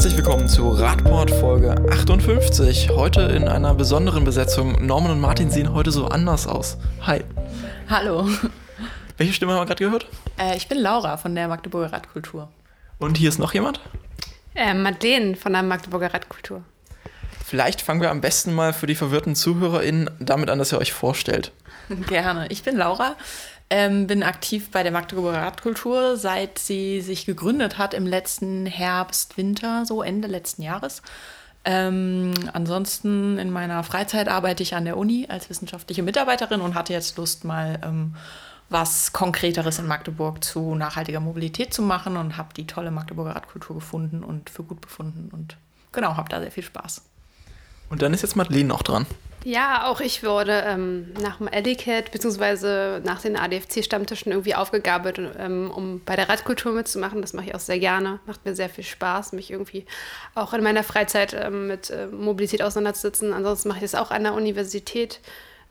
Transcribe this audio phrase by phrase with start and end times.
[0.00, 2.88] Herzlich willkommen zu Radport Folge 58.
[2.88, 4.86] Heute in einer besonderen Besetzung.
[4.86, 6.78] Norman und Martin sehen heute so anders aus.
[7.02, 7.22] Hi.
[7.86, 8.26] Hallo.
[9.18, 10.06] Welche Stimme haben wir gerade gehört?
[10.38, 12.48] Äh, ich bin Laura von der Magdeburger Radkultur.
[12.98, 13.82] Und hier ist noch jemand?
[14.54, 16.62] Äh, Madeleine von der Magdeburger Radkultur.
[17.44, 20.94] Vielleicht fangen wir am besten mal für die verwirrten ZuhörerInnen damit an, dass ihr euch
[20.94, 21.52] vorstellt.
[22.08, 22.46] Gerne.
[22.48, 23.16] Ich bin Laura,
[23.70, 29.36] ähm, bin aktiv bei der Magdeburger Radkultur, seit sie sich gegründet hat im letzten Herbst,
[29.36, 31.02] Winter, so Ende letzten Jahres.
[31.64, 36.92] Ähm, ansonsten in meiner Freizeit arbeite ich an der Uni als wissenschaftliche Mitarbeiterin und hatte
[36.92, 38.16] jetzt Lust, mal ähm,
[38.70, 43.76] was Konkreteres in Magdeburg zu nachhaltiger Mobilität zu machen und habe die tolle Magdeburger Radkultur
[43.76, 45.56] gefunden und für gut befunden und
[45.92, 47.02] genau, habe da sehr viel Spaß.
[47.90, 49.06] Und dann ist jetzt Madeleine noch dran.
[49.44, 53.00] Ja, auch ich wurde ähm, nach dem Edicat bzw.
[53.00, 57.22] nach den ADFC-Stammtischen irgendwie aufgegabelt, ähm, um bei der Radkultur mitzumachen.
[57.22, 58.20] Das mache ich auch sehr gerne.
[58.26, 59.86] Macht mir sehr viel Spaß, mich irgendwie
[60.34, 63.32] auch in meiner Freizeit ähm, mit äh, Mobilität auseinanderzusetzen.
[63.32, 65.20] Ansonsten mache ich das auch an der Universität.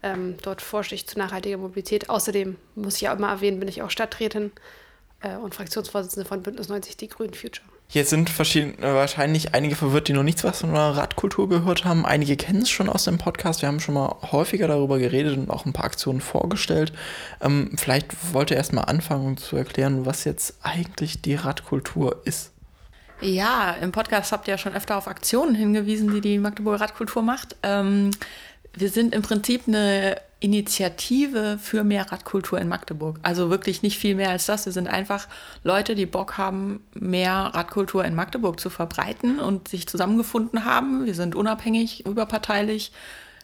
[0.02, 2.09] Ähm, dort forsche ich zu nachhaltiger Mobilität.
[2.09, 4.52] Außerdem muss ich ja immer erwähnen, bin ich auch Stadträtin
[5.21, 7.67] äh, und Fraktionsvorsitzende von Bündnis 90 Die Grünen Future.
[7.91, 12.05] Jetzt sind verschiedene, wahrscheinlich einige verwirrt, die noch nichts was von der Radkultur gehört haben.
[12.05, 13.63] Einige kennen es schon aus dem Podcast.
[13.63, 16.93] Wir haben schon mal häufiger darüber geredet und auch ein paar Aktionen vorgestellt.
[17.41, 22.51] Ähm, vielleicht wollt ihr erst mal anfangen zu erklären, was jetzt eigentlich die Radkultur ist.
[23.21, 27.23] Ja, im Podcast habt ihr ja schon öfter auf Aktionen hingewiesen, die die Magdeburger Radkultur
[27.23, 27.55] macht.
[27.63, 28.11] Ähm,
[28.75, 33.19] wir sind im Prinzip eine Initiative für mehr Radkultur in Magdeburg.
[33.23, 34.65] Also wirklich nicht viel mehr als das.
[34.65, 35.27] Wir sind einfach
[35.63, 41.05] Leute, die Bock haben, mehr Radkultur in Magdeburg zu verbreiten und sich zusammengefunden haben.
[41.05, 42.93] Wir sind unabhängig, überparteilich,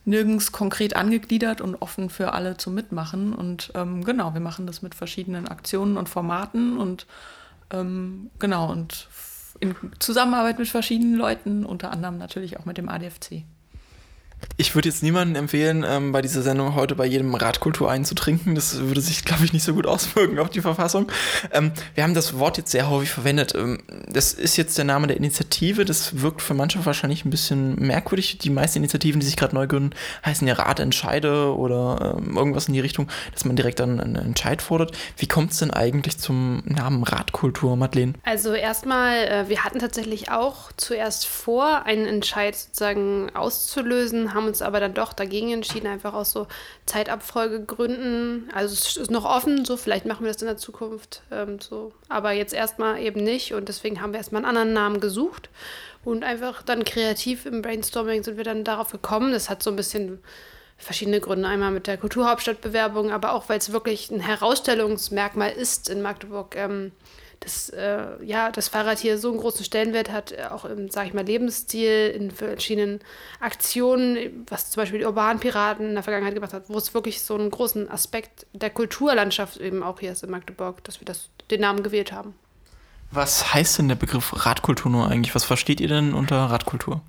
[0.05, 3.33] nirgends konkret angegliedert und offen für alle zum Mitmachen.
[3.33, 7.07] Und ähm, genau, wir machen das mit verschiedenen Aktionen und Formaten und
[7.71, 9.09] ähm, genau und
[9.59, 13.43] in Zusammenarbeit mit verschiedenen Leuten, unter anderem natürlich auch mit dem ADFC.
[14.57, 18.55] Ich würde jetzt niemandem empfehlen, ähm, bei dieser Sendung heute bei jedem Radkultur einzutrinken.
[18.55, 21.11] Das würde sich, glaube ich, nicht so gut auswirken auf die Verfassung.
[21.51, 23.53] Ähm, wir haben das Wort jetzt sehr häufig verwendet.
[23.55, 25.83] Ähm, das ist jetzt der Name der Initiative.
[25.83, 28.37] Das wirkt für manche wahrscheinlich ein bisschen merkwürdig.
[28.37, 29.91] Die meisten Initiativen, die sich gerade neu gründen,
[30.25, 34.61] heißen ja Ratentscheide oder ähm, irgendwas in die Richtung, dass man direkt dann einen Entscheid
[34.61, 34.91] fordert.
[35.17, 38.13] Wie kommt es denn eigentlich zum Namen Radkultur, Madeleine?
[38.23, 44.61] Also erstmal, äh, wir hatten tatsächlich auch zuerst vor, einen Entscheid sozusagen auszulösen haben uns
[44.61, 46.47] aber dann doch dagegen entschieden, einfach aus so
[46.85, 48.49] Zeitabfolgegründen.
[48.53, 51.93] Also es ist noch offen, so vielleicht machen wir das in der Zukunft ähm, so.
[52.09, 55.49] Aber jetzt erstmal eben nicht und deswegen haben wir erstmal einen anderen Namen gesucht
[56.03, 59.31] und einfach dann kreativ im Brainstorming sind wir dann darauf gekommen.
[59.31, 60.19] Das hat so ein bisschen
[60.77, 61.47] verschiedene Gründe.
[61.47, 66.55] Einmal mit der Kulturhauptstadtbewerbung, aber auch, weil es wirklich ein Herausstellungsmerkmal ist in Magdeburg.
[66.55, 66.91] Ähm,
[67.39, 71.07] dass äh, ja, das Fahrrad hier so einen großen Stellenwert hat, äh, auch im, sag
[71.07, 72.99] ich mal, Lebensstil, in verschiedenen
[73.39, 77.21] Aktionen, was zum Beispiel die urbanen Piraten in der Vergangenheit gemacht hat, wo es wirklich
[77.21, 81.29] so einen großen Aspekt der Kulturlandschaft eben auch hier ist in Magdeburg, dass wir das,
[81.51, 82.35] den Namen gewählt haben.
[83.11, 85.35] Was heißt denn der Begriff Radkultur nur eigentlich?
[85.35, 87.01] Was versteht ihr denn unter Radkultur?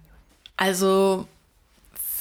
[0.57, 1.27] Also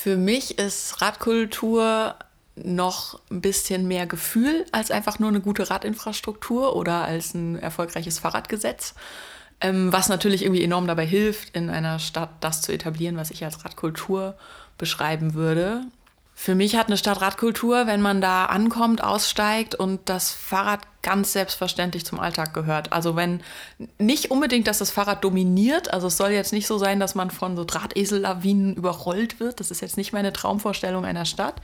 [0.05, 2.16] für mich ist Radkultur
[2.55, 8.19] noch ein bisschen mehr Gefühl als einfach nur eine gute Radinfrastruktur oder als ein erfolgreiches
[8.19, 8.95] Fahrradgesetz.
[9.61, 13.43] Ähm, was natürlich irgendwie enorm dabei hilft, in einer Stadt das zu etablieren, was ich
[13.43, 14.35] als Radkultur
[14.77, 15.85] beschreiben würde.
[16.33, 21.33] Für mich hat eine Stadt Radkultur, wenn man da ankommt, aussteigt und das Fahrrad ganz
[21.33, 22.91] selbstverständlich zum Alltag gehört.
[22.91, 23.41] Also wenn
[23.99, 27.29] nicht unbedingt, dass das Fahrrad dominiert, also es soll jetzt nicht so sein, dass man
[27.29, 29.59] von so Drahtesellawinen überrollt wird.
[29.59, 31.61] Das ist jetzt nicht meine Traumvorstellung einer Stadt.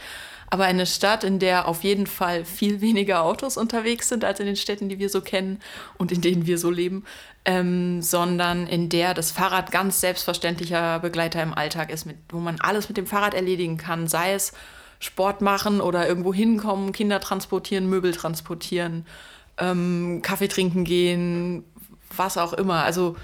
[0.51, 4.45] Aber eine Stadt, in der auf jeden Fall viel weniger Autos unterwegs sind als in
[4.45, 5.59] den Städten, die wir so kennen
[5.97, 7.03] und in denen wir so leben,
[7.45, 12.61] ähm, sondern in der das Fahrrad ganz selbstverständlicher Begleiter im Alltag ist, mit, wo man
[12.61, 14.53] alles mit dem Fahrrad erledigen kann, sei es
[15.01, 19.05] Sport machen oder irgendwo hinkommen, Kinder transportieren, Möbel transportieren,
[19.61, 21.63] ähm, Kaffee trinken gehen,
[22.15, 22.83] was auch immer.
[22.83, 23.15] Also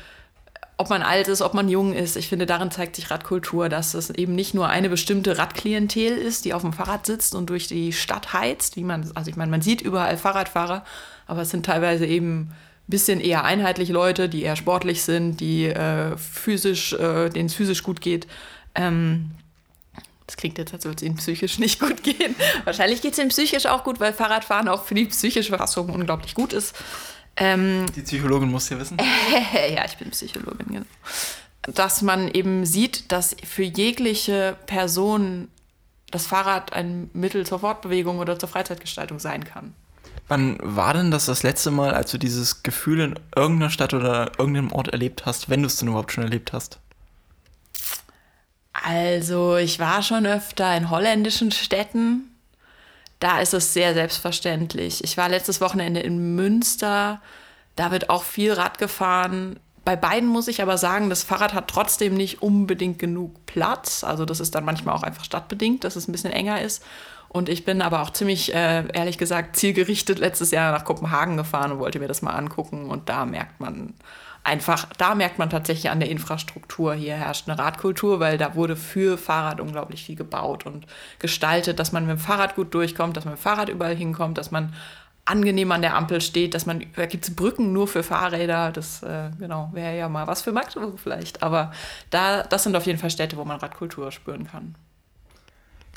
[0.77, 2.15] ob man alt ist, ob man jung ist.
[2.15, 6.45] Ich finde, darin zeigt sich Radkultur, dass es eben nicht nur eine bestimmte Radklientel ist,
[6.45, 9.50] die auf dem Fahrrad sitzt und durch die Stadt heizt, wie man, also ich meine,
[9.50, 10.85] man sieht überall Fahrradfahrer,
[11.25, 12.53] aber es sind teilweise eben ein
[12.85, 17.81] bisschen eher einheitlich Leute, die eher sportlich sind, die äh, physisch, äh, denen es physisch
[17.81, 18.27] gut geht.
[18.75, 19.31] Ähm,
[20.27, 22.35] das klingt jetzt, als würde es ihnen psychisch nicht gut gehen.
[22.65, 26.35] Wahrscheinlich geht es ihnen psychisch auch gut, weil Fahrradfahren auch für die psychische Verfassung unglaublich
[26.35, 26.75] gut ist.
[27.38, 28.97] Ähm, die Psychologin muss ja wissen.
[29.74, 30.85] ja, ich bin Psychologin, genau.
[31.62, 35.47] Dass man eben sieht, dass für jegliche Person
[36.12, 39.73] das Fahrrad ein Mittel zur Fortbewegung oder zur Freizeitgestaltung sein kann.
[40.27, 44.31] Wann war denn das das letzte Mal, als du dieses Gefühl in irgendeiner Stadt oder
[44.38, 46.80] irgendeinem Ort erlebt hast, wenn du es denn überhaupt schon erlebt hast?
[48.83, 52.35] Also, ich war schon öfter in holländischen Städten.
[53.19, 55.03] Da ist es sehr selbstverständlich.
[55.03, 57.21] Ich war letztes Wochenende in Münster.
[57.75, 59.59] Da wird auch viel Rad gefahren.
[59.83, 64.03] Bei beiden muss ich aber sagen, das Fahrrad hat trotzdem nicht unbedingt genug Platz.
[64.03, 66.83] Also das ist dann manchmal auch einfach stadtbedingt, dass es ein bisschen enger ist.
[67.30, 71.71] Und ich bin aber auch ziemlich, äh, ehrlich gesagt, zielgerichtet letztes Jahr nach Kopenhagen gefahren
[71.71, 72.89] und wollte mir das mal angucken.
[72.89, 73.94] Und da merkt man
[74.47, 78.75] einfach, da merkt man tatsächlich an der Infrastruktur, hier herrscht eine Radkultur, weil da wurde
[78.75, 80.88] für Fahrrad unglaublich viel gebaut und
[81.19, 84.38] gestaltet, dass man mit dem Fahrrad gut durchkommt, dass man mit dem Fahrrad überall hinkommt,
[84.38, 84.73] dass man
[85.25, 89.03] angenehm an der Ampel steht, dass man, da gibt es Brücken nur für Fahrräder, das
[89.03, 91.44] äh, genau, wäre ja mal was für Magdeburg vielleicht.
[91.44, 91.71] Aber
[92.09, 94.75] da, das sind auf jeden Fall Städte, wo man Radkultur spüren kann.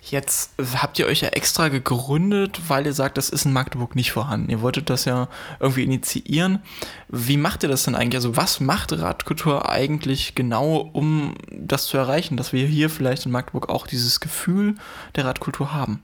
[0.03, 4.13] Jetzt habt ihr euch ja extra gegründet, weil ihr sagt, das ist in Magdeburg nicht
[4.13, 4.51] vorhanden.
[4.51, 5.29] Ihr wolltet das ja
[5.61, 6.63] irgendwie initiieren.
[7.09, 8.17] Wie macht ihr das denn eigentlich?
[8.17, 13.33] Also was macht Radkultur eigentlich genau, um das zu erreichen, dass wir hier vielleicht in
[13.33, 14.77] Magdeburg auch dieses Gefühl
[15.17, 16.03] der Radkultur haben?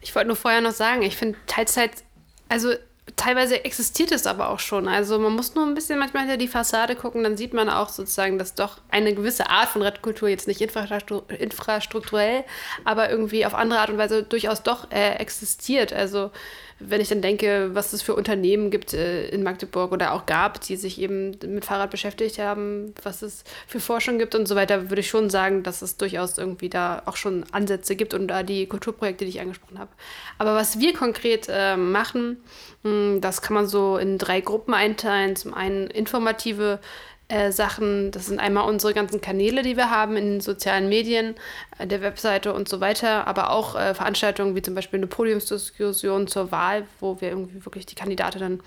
[0.00, 2.04] Ich wollte nur vorher noch sagen, ich finde Teilzeit
[2.48, 2.72] also
[3.14, 4.88] teilweise existiert es aber auch schon.
[4.88, 7.88] Also man muss nur ein bisschen manchmal hinter die Fassade gucken, dann sieht man auch
[7.88, 12.44] sozusagen, dass doch eine gewisse Art von Radkultur jetzt nicht infrastrukturell,
[12.84, 15.92] aber irgendwie auf andere Art und Weise durchaus doch äh, existiert.
[15.92, 16.32] Also
[16.78, 20.60] wenn ich dann denke, was es für Unternehmen gibt äh, in Magdeburg oder auch gab,
[20.60, 24.90] die sich eben mit Fahrrad beschäftigt haben, was es für Forschung gibt und so weiter,
[24.90, 28.42] würde ich schon sagen, dass es durchaus irgendwie da auch schon Ansätze gibt und da
[28.42, 29.90] die Kulturprojekte, die ich angesprochen habe.
[30.36, 32.42] Aber was wir konkret äh, machen,
[32.82, 35.34] mh, hm, das kann man so in drei Gruppen einteilen.
[35.34, 36.78] Zum einen informative
[37.28, 38.10] äh, Sachen.
[38.12, 41.34] Das sind einmal unsere ganzen Kanäle, die wir haben in den sozialen Medien,
[41.78, 46.28] äh, der Webseite und so weiter, aber auch äh, Veranstaltungen wie zum Beispiel eine Podiumsdiskussion
[46.28, 48.60] zur Wahl, wo wir irgendwie wirklich die Kandidaten dann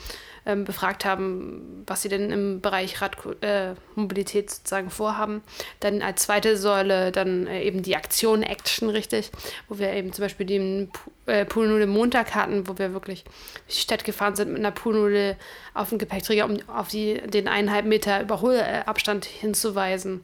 [0.50, 5.42] ähm, befragt haben, was sie denn im Bereich Radmobilität äh, sozusagen vorhaben.
[5.80, 9.32] Dann als zweite Säule dann äh, eben die Aktion Action, richtig,
[9.68, 10.92] wo wir eben zum Beispiel den
[11.28, 15.36] äh, Poolnudel Montag hatten, wo wir wirklich durch die Stadt gefahren sind mit einer Poolnudel
[15.74, 20.24] auf dem Gepäckträger, um auf die, den eineinhalb Meter Überholabstand hinzuweisen,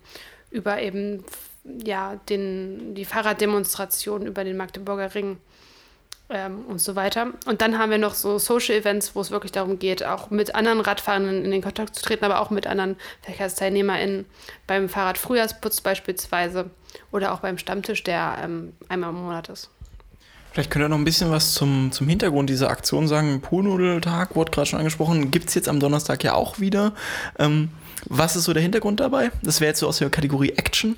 [0.50, 1.24] über eben
[1.84, 5.38] ja, den, die Fahrraddemonstration über den Magdeburger Ring
[6.30, 7.28] ähm, und so weiter.
[7.46, 10.56] Und dann haben wir noch so Social Events, wo es wirklich darum geht, auch mit
[10.56, 14.26] anderen Radfahrenden in den Kontakt zu treten, aber auch mit anderen VerkehrsteilnehmerInnen
[14.68, 16.70] beim Fahrradfrühjahrsputz beispielsweise
[17.12, 19.70] oder auch beim Stammtisch, der ähm, einmal im Monat ist.
[20.56, 23.42] Vielleicht könnt ihr noch ein bisschen was zum, zum Hintergrund dieser Aktion sagen.
[23.42, 25.30] Poolnudeltag wurde gerade schon angesprochen.
[25.30, 26.94] Gibt es jetzt am Donnerstag ja auch wieder.
[27.38, 27.72] Ähm,
[28.06, 29.32] was ist so der Hintergrund dabei?
[29.42, 30.96] Das wäre jetzt so aus der Kategorie Action.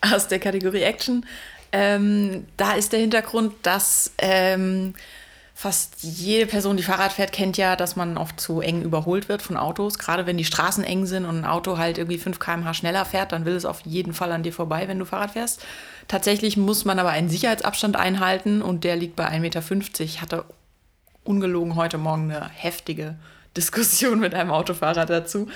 [0.00, 1.26] Aus der Kategorie Action.
[1.76, 4.94] Ähm, da ist der Hintergrund, dass ähm,
[5.56, 9.42] fast jede Person, die Fahrrad fährt, kennt ja, dass man oft zu eng überholt wird
[9.42, 9.98] von Autos.
[9.98, 13.32] Gerade wenn die Straßen eng sind und ein Auto halt irgendwie 5 km/h schneller fährt,
[13.32, 15.66] dann will es auf jeden Fall an dir vorbei, wenn du Fahrrad fährst.
[16.06, 20.04] Tatsächlich muss man aber einen Sicherheitsabstand einhalten und der liegt bei 1,50 Meter.
[20.04, 20.44] Ich hatte
[21.24, 23.16] ungelogen heute Morgen eine heftige
[23.56, 25.48] Diskussion mit einem Autofahrer dazu.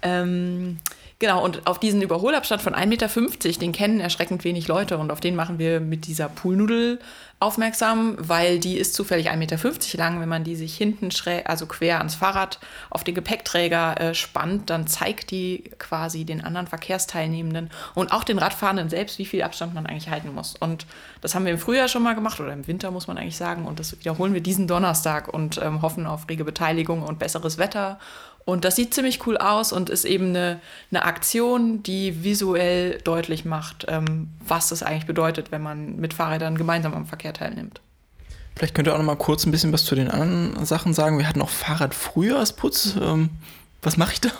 [0.00, 0.78] Ähm,
[1.18, 5.20] Genau, und auf diesen Überholabstand von 1,50 Meter, den kennen erschreckend wenig Leute und auf
[5.20, 6.98] den machen wir mit dieser Poolnudel
[7.40, 10.20] aufmerksam, weil die ist zufällig 1,50 Meter lang.
[10.20, 12.58] Wenn man die sich hinten schräg, also quer ans Fahrrad
[12.90, 18.38] auf den Gepäckträger äh, spannt, dann zeigt die quasi den anderen Verkehrsteilnehmenden und auch den
[18.38, 20.54] Radfahrenden selbst, wie viel Abstand man eigentlich halten muss.
[20.60, 20.86] Und
[21.22, 23.64] das haben wir im Frühjahr schon mal gemacht oder im Winter muss man eigentlich sagen
[23.64, 27.98] und das wiederholen wir diesen Donnerstag und ähm, hoffen auf rege Beteiligung und besseres Wetter
[28.46, 30.60] und das sieht ziemlich cool aus und ist eben eine,
[30.92, 36.56] eine Aktion, die visuell deutlich macht, ähm, was das eigentlich bedeutet, wenn man mit Fahrrädern
[36.56, 37.80] gemeinsam am Verkehr teilnimmt.
[38.54, 41.18] Vielleicht könnt ihr auch noch mal kurz ein bisschen was zu den anderen Sachen sagen.
[41.18, 42.94] Wir hatten auch Fahrradfrühjahrsputz.
[43.00, 43.30] Ähm,
[43.82, 44.30] was mache ich da?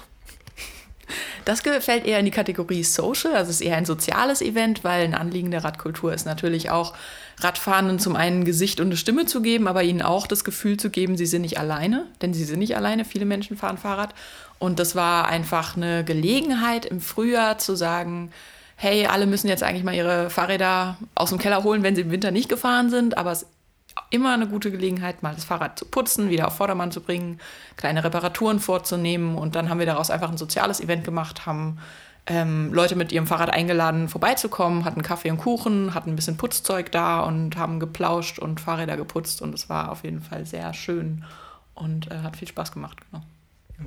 [1.44, 5.04] Das fällt eher in die Kategorie Social, also es ist eher ein soziales Event, weil
[5.04, 6.94] ein Anliegen der Radkultur ist natürlich auch,
[7.38, 10.90] Radfahrenden zum einen Gesicht und eine Stimme zu geben, aber ihnen auch das Gefühl zu
[10.90, 14.14] geben, sie sind nicht alleine, denn sie sind nicht alleine, viele Menschen fahren Fahrrad.
[14.58, 18.30] Und das war einfach eine Gelegenheit im Frühjahr zu sagen,
[18.76, 22.10] hey, alle müssen jetzt eigentlich mal ihre Fahrräder aus dem Keller holen, wenn sie im
[22.10, 23.50] Winter nicht gefahren sind, aber es ist
[24.10, 27.40] immer eine gute Gelegenheit, mal das Fahrrad zu putzen, wieder auf Vordermann zu bringen,
[27.76, 29.36] kleine Reparaturen vorzunehmen.
[29.36, 31.78] Und dann haben wir daraus einfach ein soziales Event gemacht, haben
[32.26, 36.90] ähm, Leute mit ihrem Fahrrad eingeladen, vorbeizukommen, hatten Kaffee und Kuchen, hatten ein bisschen Putzzeug
[36.90, 41.24] da und haben geplauscht und Fahrräder geputzt und es war auf jeden Fall sehr schön
[41.74, 42.98] und äh, hat viel Spaß gemacht.
[43.10, 43.22] Genau.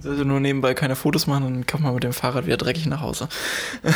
[0.04, 3.02] Also nur nebenbei keine Fotos machen, dann kommt man mit dem Fahrrad wieder dreckig nach
[3.02, 3.28] Hause.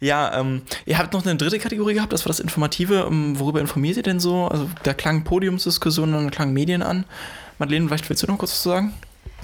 [0.00, 3.06] Ja, ähm, ihr habt noch eine dritte Kategorie gehabt, das war das Informative.
[3.08, 4.46] Ähm, worüber informiert ihr denn so?
[4.46, 7.04] Also da klang Podiumsdiskussionen und da klangen Medien an.
[7.58, 8.94] Madeleine, vielleicht willst du noch kurz was sagen?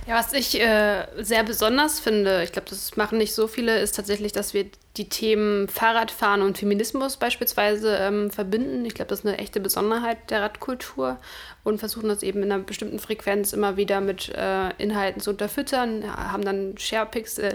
[0.06, 3.96] Ja, was ich äh, sehr besonders finde, ich glaube, das machen nicht so viele, ist
[3.96, 4.66] tatsächlich, dass wir
[4.98, 8.84] die Themen Fahrradfahren und Feminismus beispielsweise ähm, verbinden.
[8.84, 11.18] Ich glaube, das ist eine echte Besonderheit der Radkultur
[11.62, 16.02] und versuchen das eben in einer bestimmten Frequenz immer wieder mit äh, Inhalten zu unterfüttern,
[16.02, 17.54] ja, haben dann Sharepics, äh,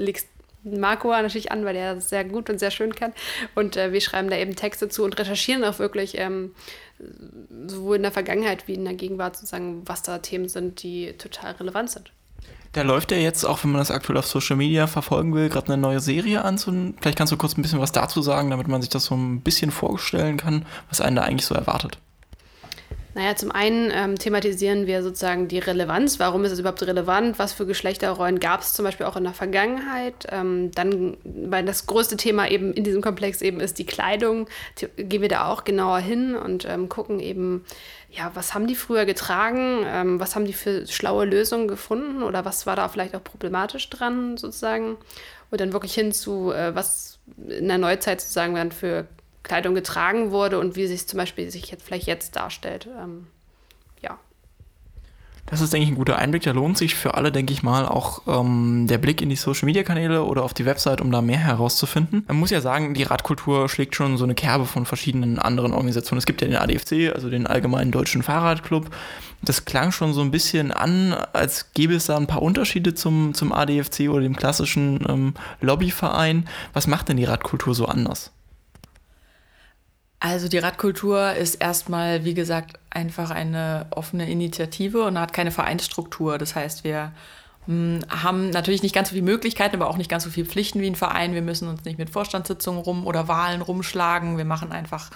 [0.63, 3.13] Marco natürlich an, weil er das sehr gut und sehr schön kann.
[3.53, 6.55] Und äh, wir schreiben da eben Texte zu und recherchieren auch wirklich ähm,
[7.67, 11.53] sowohl in der Vergangenheit wie in der Gegenwart sozusagen, was da Themen sind, die total
[11.53, 12.11] relevant sind.
[12.71, 15.73] Da läuft ja jetzt, auch wenn man das aktuell auf Social Media verfolgen will, gerade
[15.73, 16.57] eine neue Serie an.
[16.57, 19.41] Vielleicht kannst du kurz ein bisschen was dazu sagen, damit man sich das so ein
[19.41, 21.97] bisschen vorstellen kann, was einen da eigentlich so erwartet.
[23.15, 26.19] Naja, zum einen ähm, thematisieren wir sozusagen die Relevanz.
[26.19, 27.39] Warum ist es überhaupt relevant?
[27.39, 30.27] Was für Geschlechterrollen gab es zum Beispiel auch in der Vergangenheit?
[30.29, 34.47] Ähm, dann, weil das größte Thema eben in diesem Komplex eben ist die Kleidung,
[34.95, 37.65] gehen wir da auch genauer hin und ähm, gucken eben,
[38.11, 39.83] ja, was haben die früher getragen?
[39.87, 42.21] Ähm, was haben die für schlaue Lösungen gefunden?
[42.21, 44.97] Oder was war da vielleicht auch problematisch dran sozusagen?
[45.49, 49.07] Und dann wirklich hin zu, äh, was in der Neuzeit sozusagen dann für
[49.49, 52.87] Kleidung getragen wurde und wie sich zum Beispiel sich jetzt vielleicht jetzt darstellt.
[53.01, 53.25] Ähm,
[53.99, 54.19] ja.
[55.47, 56.43] Das ist, denke ich, ein guter Einblick.
[56.43, 60.23] Da lohnt sich für alle, denke ich mal, auch ähm, der Blick in die Social-Media-Kanäle
[60.23, 62.25] oder auf die Website, um da mehr herauszufinden.
[62.27, 66.19] Man muss ja sagen, die Radkultur schlägt schon so eine Kerbe von verschiedenen anderen Organisationen.
[66.19, 68.91] Es gibt ja den ADFC, also den Allgemeinen Deutschen Fahrradclub.
[69.41, 73.33] Das klang schon so ein bisschen an, als gäbe es da ein paar Unterschiede zum,
[73.33, 76.47] zum ADFC oder dem klassischen ähm, Lobbyverein.
[76.73, 78.31] Was macht denn die Radkultur so anders?
[80.19, 86.37] Also die Radkultur ist erstmal, wie gesagt, einfach eine offene Initiative und hat keine Vereinsstruktur.
[86.37, 87.13] Das heißt, wir
[87.65, 90.81] hm, haben natürlich nicht ganz so viele Möglichkeiten, aber auch nicht ganz so viele Pflichten
[90.81, 91.33] wie ein Verein.
[91.33, 94.37] Wir müssen uns nicht mit Vorstandssitzungen rum oder Wahlen rumschlagen.
[94.37, 95.09] Wir machen einfach,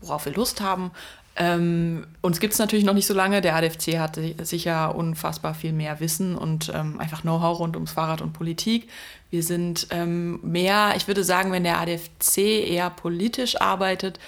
[0.00, 0.90] worauf wir Lust haben.
[1.36, 3.40] Ähm, uns gibt es natürlich noch nicht so lange.
[3.40, 8.20] Der ADFC hat sicher unfassbar viel mehr Wissen und ähm, einfach Know-how rund ums Fahrrad
[8.20, 8.88] und Politik.
[9.30, 14.18] Wir sind ähm, mehr, ich würde sagen, wenn der ADFC eher politisch arbeitet,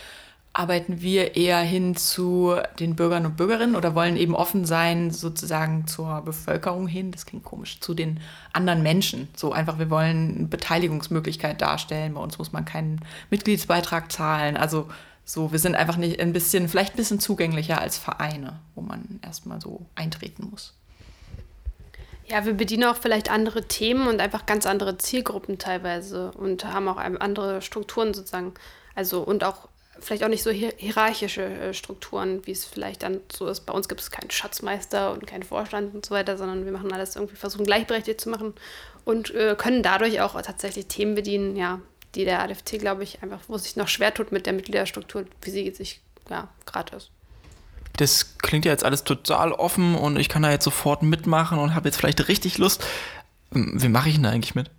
[0.55, 5.87] arbeiten wir eher hin zu den Bürgern und Bürgerinnen oder wollen eben offen sein, sozusagen
[5.87, 7.11] zur Bevölkerung hin.
[7.11, 8.21] Das klingt komisch, zu den
[8.53, 9.29] anderen Menschen.
[9.35, 12.15] So einfach, wir wollen eine Beteiligungsmöglichkeit darstellen.
[12.15, 14.59] Bei uns muss man keinen Mitgliedsbeitrag zahlen.
[14.59, 14.89] Also
[15.25, 19.21] so, wir sind einfach nicht ein bisschen, vielleicht ein bisschen zugänglicher als Vereine, wo man
[19.23, 20.75] erstmal so eintreten muss.
[22.27, 26.89] Ja, wir bedienen auch vielleicht andere Themen und einfach ganz andere Zielgruppen teilweise und haben
[26.89, 28.55] auch andere Strukturen sozusagen.
[28.95, 29.69] Also und auch
[30.03, 33.61] vielleicht auch nicht so hierarchische äh, Strukturen, wie es vielleicht dann so ist.
[33.61, 36.93] Bei uns gibt es keinen Schatzmeister und keinen Vorstand und so weiter, sondern wir machen
[36.93, 38.55] alles irgendwie, versuchen gleichberechtigt zu machen
[39.05, 41.81] und äh, können dadurch auch tatsächlich Themen bedienen, ja,
[42.15, 45.51] die der ADFT, glaube ich, einfach, wo sich noch schwer tut mit der Mitgliederstruktur, wie
[45.51, 47.11] sie sich ja, gerade ist
[47.97, 51.75] das klingt ja jetzt alles total offen und ich kann da jetzt sofort mitmachen und
[51.75, 52.85] habe jetzt vielleicht richtig Lust.
[53.55, 54.71] Ähm, wie mache ich denn da eigentlich mit?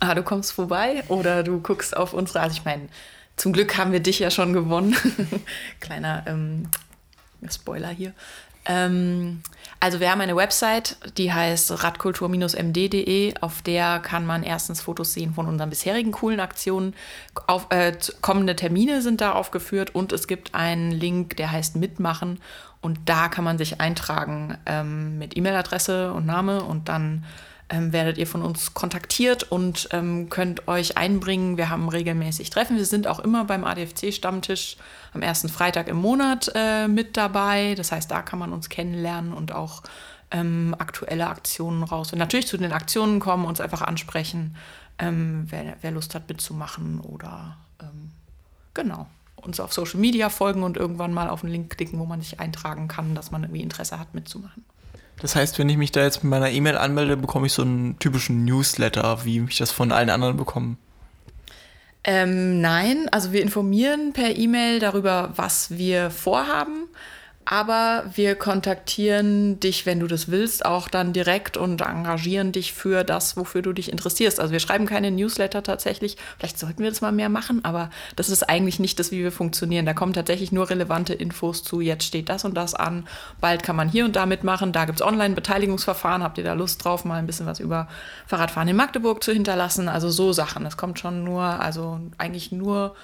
[0.00, 2.88] Ah, du kommst vorbei oder du guckst auf unsere, also ich meine,
[3.36, 4.96] zum Glück haben wir dich ja schon gewonnen.
[5.80, 6.68] Kleiner ähm,
[7.48, 8.12] Spoiler hier.
[8.66, 9.42] Ähm,
[9.78, 13.34] also wir haben eine Website, die heißt radkultur-md.de.
[13.40, 16.94] Auf der kann man erstens Fotos sehen von unseren bisherigen coolen Aktionen.
[17.46, 22.40] Auf, äh, kommende Termine sind da aufgeführt und es gibt einen Link, der heißt Mitmachen.
[22.80, 27.24] Und da kann man sich eintragen ähm, mit E-Mail-Adresse und Name und dann
[27.68, 31.56] ähm, werdet ihr von uns kontaktiert und ähm, könnt euch einbringen.
[31.56, 32.76] Wir haben regelmäßig Treffen.
[32.76, 34.76] Wir sind auch immer beim ADFC-Stammtisch
[35.12, 37.74] am ersten Freitag im Monat äh, mit dabei.
[37.74, 39.82] Das heißt, da kann man uns kennenlernen und auch
[40.30, 42.12] ähm, aktuelle Aktionen raus.
[42.12, 44.56] Und natürlich zu den Aktionen kommen, uns einfach ansprechen,
[44.98, 48.12] ähm, wer, wer, Lust hat mitzumachen oder ähm,
[48.74, 52.20] genau uns auf Social Media folgen und irgendwann mal auf einen Link klicken, wo man
[52.20, 54.64] sich eintragen kann, dass man irgendwie Interesse hat mitzumachen.
[55.20, 57.98] Das heißt, wenn ich mich da jetzt mit meiner E-Mail anmelde, bekomme ich so einen
[57.98, 60.76] typischen Newsletter, wie ich das von allen anderen bekomme.
[62.04, 66.88] Ähm, nein, also wir informieren per E-Mail darüber, was wir vorhaben
[67.48, 73.04] aber wir kontaktieren dich, wenn du das willst, auch dann direkt und engagieren dich für
[73.04, 74.40] das, wofür du dich interessierst.
[74.40, 76.16] Also wir schreiben keine Newsletter tatsächlich.
[76.38, 79.30] Vielleicht sollten wir das mal mehr machen, aber das ist eigentlich nicht das, wie wir
[79.30, 79.86] funktionieren.
[79.86, 83.06] Da kommen tatsächlich nur relevante Infos zu, jetzt steht das und das an,
[83.40, 86.84] bald kann man hier und da mitmachen, da gibt es Online-Beteiligungsverfahren, habt ihr da Lust
[86.84, 87.86] drauf, mal ein bisschen was über
[88.26, 89.88] Fahrradfahren in Magdeburg zu hinterlassen?
[89.88, 90.64] Also so Sachen.
[90.64, 92.96] Das kommt schon nur, also eigentlich nur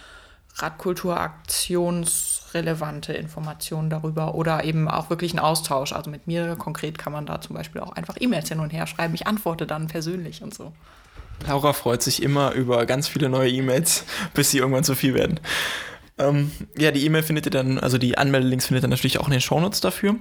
[0.56, 5.92] Radkulturaktionsrelevante Informationen darüber oder eben auch wirklich ein Austausch.
[5.92, 8.86] Also mit mir konkret kann man da zum Beispiel auch einfach E-Mails hin und her
[8.86, 9.14] schreiben.
[9.14, 10.72] Ich antworte dann persönlich und so.
[11.46, 14.04] Laura freut sich immer über ganz viele neue E-Mails,
[14.34, 15.40] bis sie irgendwann zu viel werden.
[16.22, 19.32] Ähm, ja, die E-Mail findet ihr dann, also die Anmeldelinks findet ihr natürlich auch in
[19.32, 20.16] den Shownotes dafür.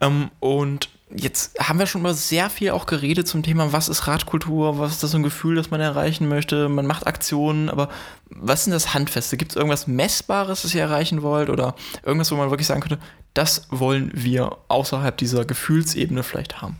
[0.00, 4.06] Ähm, und jetzt haben wir schon mal sehr viel auch geredet zum Thema, was ist
[4.06, 6.68] Radkultur, was ist das so ein Gefühl, das man erreichen möchte.
[6.68, 7.88] Man macht Aktionen, aber
[8.30, 9.36] was denn das Handfeste?
[9.36, 12.98] Gibt es irgendwas Messbares, das ihr erreichen wollt oder irgendwas, wo man wirklich sagen könnte,
[13.34, 16.76] das wollen wir außerhalb dieser Gefühlsebene vielleicht haben?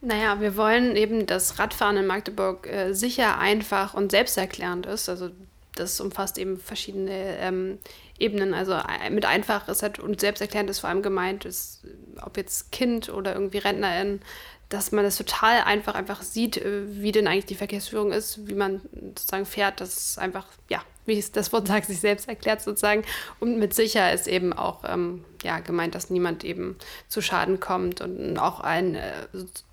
[0.00, 5.08] Naja, wir wollen eben, dass Radfahren in Magdeburg äh, sicher, einfach und selbsterklärend ist.
[5.08, 5.30] Also
[5.74, 7.78] das umfasst eben verschiedene ähm,
[8.18, 8.54] Ebenen.
[8.54, 8.78] Also
[9.10, 11.82] mit einfach ist halt und selbsterklärend ist vor allem gemeint, ist,
[12.22, 14.20] ob jetzt Kind oder irgendwie Rentnerin,
[14.68, 18.54] dass man das total einfach einfach sieht, äh, wie denn eigentlich die Verkehrsführung ist, wie
[18.54, 22.62] man sozusagen fährt, das ist einfach, ja, wie es das Wort sagt, sich selbst erklärt
[22.62, 23.04] sozusagen.
[23.40, 26.76] Und mit sicher ist eben auch ähm, ja, gemeint, dass niemand eben
[27.08, 29.12] zu Schaden kommt und auch ein äh,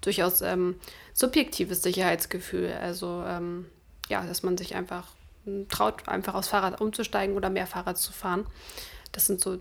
[0.02, 0.76] durchaus ähm,
[1.14, 2.74] subjektives Sicherheitsgefühl.
[2.82, 3.68] Also ähm,
[4.10, 5.08] ja, dass man sich einfach
[5.70, 8.46] traut, einfach aufs Fahrrad umzusteigen oder mehr Fahrrad zu fahren.
[9.12, 9.58] Das sind so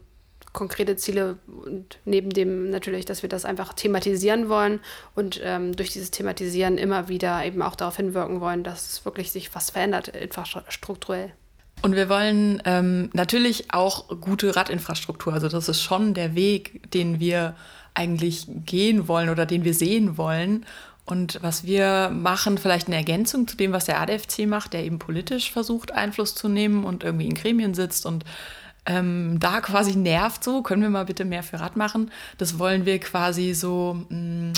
[0.53, 4.81] konkrete Ziele und neben dem natürlich, dass wir das einfach thematisieren wollen
[5.15, 9.55] und ähm, durch dieses Thematisieren immer wieder eben auch darauf hinwirken wollen, dass wirklich sich
[9.55, 11.33] was verändert, infrastrukturell.
[11.83, 15.33] Und wir wollen ähm, natürlich auch gute Radinfrastruktur.
[15.33, 17.55] Also das ist schon der Weg, den wir
[17.95, 20.67] eigentlich gehen wollen oder den wir sehen wollen.
[21.05, 24.99] Und was wir machen, vielleicht eine Ergänzung zu dem, was der ADFC macht, der eben
[24.99, 28.25] politisch versucht, Einfluss zu nehmen und irgendwie in Gremien sitzt und
[28.87, 32.11] ähm, da quasi nervt so, können wir mal bitte mehr für Rad machen.
[32.39, 34.53] Das wollen wir quasi so mh, mm,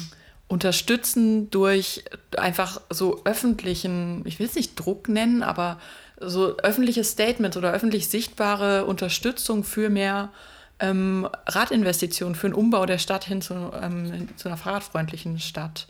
[0.48, 2.04] unterstützen durch
[2.36, 5.78] einfach so öffentlichen, ich will es nicht Druck nennen, aber
[6.20, 10.30] so öffentliche Statements oder öffentlich sichtbare Unterstützung für mehr
[10.78, 15.88] ähm, Radinvestitionen, für einen Umbau der Stadt hin zu, ähm, zu einer fahrradfreundlichen Stadt.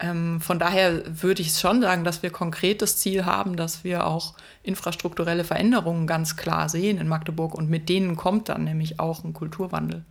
[0.00, 4.06] Ähm, von daher würde ich schon sagen, dass wir konkret das Ziel haben, dass wir
[4.06, 9.24] auch infrastrukturelle Veränderungen ganz klar sehen in Magdeburg und mit denen kommt dann nämlich auch
[9.24, 10.04] ein Kulturwandel.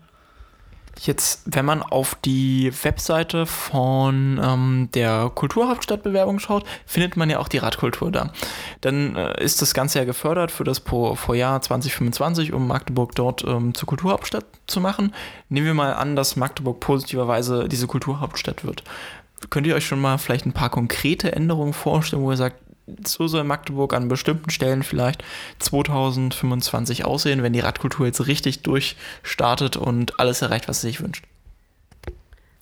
[1.00, 7.48] Jetzt, wenn man auf die Webseite von ähm, der Kulturhauptstadtbewerbung schaut, findet man ja auch
[7.48, 8.32] die Radkultur da.
[8.82, 13.14] Dann äh, ist das Ganze ja gefördert für das pro, pro Jahr 2025, um Magdeburg
[13.14, 15.14] dort ähm, zur Kulturhauptstadt zu machen.
[15.50, 18.84] Nehmen wir mal an, dass Magdeburg positiverweise diese Kulturhauptstadt wird
[19.50, 22.58] könnt ihr euch schon mal vielleicht ein paar konkrete Änderungen vorstellen, wo ihr sagt,
[23.06, 25.24] so soll Magdeburg an bestimmten Stellen vielleicht
[25.60, 31.26] 2025 aussehen, wenn die Radkultur jetzt richtig durchstartet und alles erreicht, was sie sich wünscht?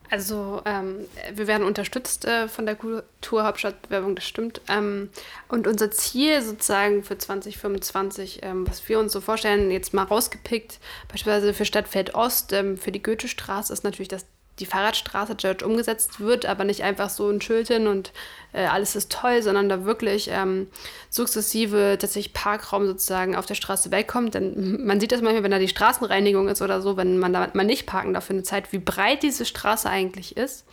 [0.09, 4.61] Also ähm, wir werden unterstützt äh, von der Kulturhauptstadtbewerbung, das stimmt.
[4.67, 5.09] Ähm,
[5.47, 10.79] und unser Ziel sozusagen für 2025, ähm, was wir uns so vorstellen, jetzt mal rausgepickt,
[11.07, 14.25] beispielsweise für Stadtfeld Ost, ähm, für die Goethestraße, ist natürlich das
[14.59, 18.13] die Fahrradstraße dort umgesetzt wird, aber nicht einfach so ein Schild hin und
[18.53, 20.67] äh, alles ist toll, sondern da wirklich ähm,
[21.09, 24.33] sukzessive tatsächlich Parkraum sozusagen auf der Straße wegkommt.
[24.33, 27.49] Denn man sieht das manchmal, wenn da die Straßenreinigung ist oder so, wenn man da
[27.53, 30.65] mal nicht parken darf für eine Zeit, wie breit diese Straße eigentlich ist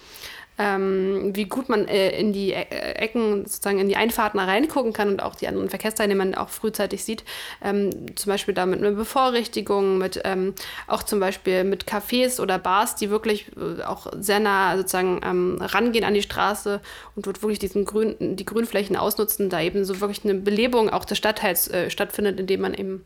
[0.59, 5.09] ähm, wie gut man äh, in die e Ecken, sozusagen in die Einfahrten reingucken kann
[5.09, 7.25] und auch die anderen Verkehrsteilnehmer auch frühzeitig sieht.
[7.63, 10.55] Ähm, zum Beispiel da mit einer Bevorrichtigung, mit ähm,
[10.87, 15.59] auch zum Beispiel mit Cafés oder Bars, die wirklich äh, auch sehr nah sozusagen ähm,
[15.61, 16.81] rangehen an die Straße
[17.17, 21.05] und dort wirklich diesen Grün, die Grünflächen ausnutzen, da eben so wirklich eine Belebung auch
[21.05, 23.05] des Stadtteils äh, stattfindet, indem man eben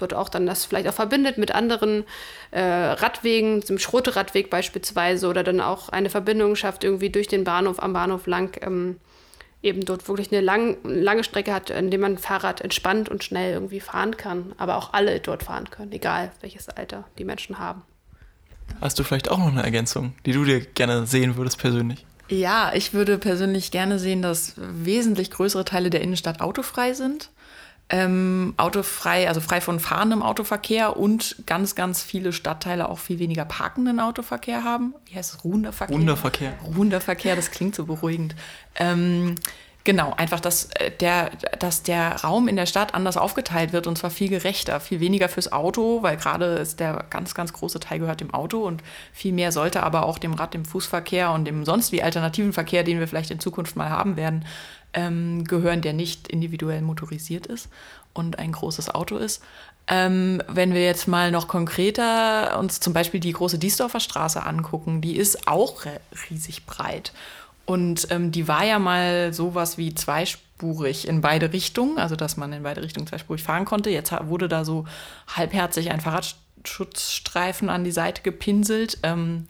[0.00, 2.04] dort auch dann das vielleicht auch verbindet mit anderen
[2.50, 7.82] äh, Radwegen, zum Schrote-Radweg beispielsweise oder dann auch eine Verbindung schafft irgendwie durch den Bahnhof
[7.82, 8.56] am Bahnhof lang.
[8.62, 8.96] Ähm,
[9.62, 13.54] eben dort wirklich eine lang, lange Strecke hat, in der man Fahrrad entspannt und schnell
[13.54, 17.82] irgendwie fahren kann, aber auch alle dort fahren können, egal welches Alter die Menschen haben.
[18.80, 22.04] Hast du vielleicht auch noch eine Ergänzung, die du dir gerne sehen würdest persönlich?
[22.28, 27.30] Ja, ich würde persönlich gerne sehen, dass wesentlich größere Teile der Innenstadt autofrei sind
[27.90, 33.46] ähm, autofrei, also frei von fahrendem Autoverkehr und ganz, ganz viele Stadtteile auch viel weniger
[33.46, 34.94] parkenden Autoverkehr haben.
[35.06, 35.44] Wie heißt es?
[35.44, 35.96] Ruhender Verkehr?
[35.96, 36.52] Ruhender Verkehr.
[36.76, 38.36] Ruhender Verkehr, das klingt so beruhigend.
[38.76, 39.36] Ähm,
[39.84, 43.96] genau, einfach, dass äh, der, dass der Raum in der Stadt anders aufgeteilt wird und
[43.96, 48.00] zwar viel gerechter, viel weniger fürs Auto, weil gerade ist der ganz, ganz große Teil
[48.00, 48.82] gehört dem Auto und
[49.14, 52.84] viel mehr sollte aber auch dem Rad, dem Fußverkehr und dem sonst wie alternativen Verkehr,
[52.84, 54.44] den wir vielleicht in Zukunft mal haben werden,
[54.94, 57.68] ähm, gehören, der nicht individuell motorisiert ist
[58.12, 59.42] und ein großes Auto ist.
[59.86, 65.00] Ähm, wenn wir jetzt mal noch konkreter uns zum Beispiel die große Diesdorfer Straße angucken,
[65.00, 65.84] die ist auch
[66.30, 67.12] riesig breit.
[67.64, 72.52] Und ähm, die war ja mal sowas wie zweispurig in beide Richtungen, also dass man
[72.52, 73.90] in beide Richtungen zweispurig fahren konnte.
[73.90, 74.86] Jetzt wurde da so
[75.26, 78.98] halbherzig ein Fahrradschutzstreifen an die Seite gepinselt.
[79.02, 79.46] Ähm,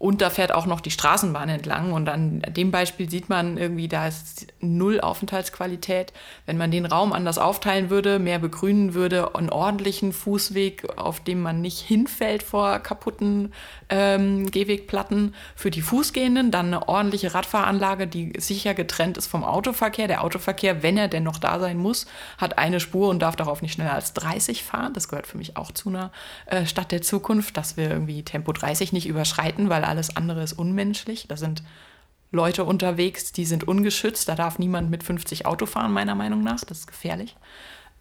[0.00, 1.92] Und da fährt auch noch die Straßenbahn entlang.
[1.92, 6.14] Und an dem Beispiel sieht man irgendwie, da ist null Aufenthaltsqualität.
[6.46, 11.42] Wenn man den Raum anders aufteilen würde, mehr begrünen würde, einen ordentlichen Fußweg, auf dem
[11.42, 13.52] man nicht hinfällt vor kaputten
[13.90, 20.08] ähm, Gehwegplatten für die Fußgehenden, dann eine ordentliche Radfahranlage, die sicher getrennt ist vom Autoverkehr.
[20.08, 22.06] Der Autoverkehr, wenn er denn noch da sein muss,
[22.38, 24.94] hat eine Spur und darf darauf nicht schneller als 30 fahren.
[24.94, 26.10] Das gehört für mich auch zu einer
[26.46, 30.54] äh, Stadt der Zukunft, dass wir irgendwie Tempo 30 nicht überschreiten, weil alles andere ist
[30.54, 31.28] unmenschlich.
[31.28, 31.62] Da sind
[32.32, 34.28] Leute unterwegs, die sind ungeschützt.
[34.28, 36.60] Da darf niemand mit 50 Auto fahren, meiner Meinung nach.
[36.60, 37.36] Das ist gefährlich.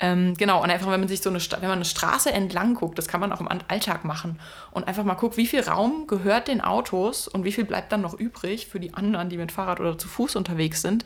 [0.01, 2.97] Ähm, genau, und einfach, wenn man sich so eine, wenn man eine Straße entlang guckt,
[2.97, 4.39] das kann man auch im Alltag machen
[4.71, 7.99] und einfach mal guckt, wie viel Raum gehört den Autos und wie viel bleibt dann
[7.99, 11.03] noch übrig für die anderen, die mit Fahrrad oder zu Fuß unterwegs sind,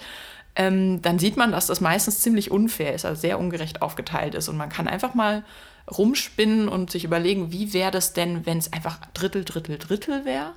[0.56, 4.48] ähm, dann sieht man, dass das meistens ziemlich unfair ist, also sehr ungerecht aufgeteilt ist.
[4.48, 5.44] Und man kann einfach mal
[5.90, 10.54] rumspinnen und sich überlegen, wie wäre das denn, wenn es einfach Drittel, Drittel, Drittel wäre?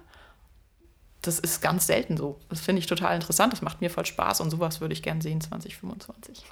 [1.27, 2.39] Das ist ganz selten so.
[2.49, 3.53] Das finde ich total interessant.
[3.53, 6.45] Das macht mir voll Spaß und sowas würde ich gern sehen 2025.